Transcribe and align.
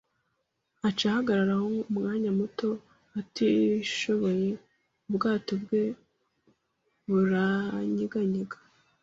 ack, 0.87 0.99
ahagarara 1.09 1.53
aho 1.57 1.67
umwanya 1.91 2.29
muto 2.39 2.69
atishoboye, 3.19 4.49
ubwato 5.07 5.53
bwe 5.63 5.81
buranyeganyega. 7.09 8.57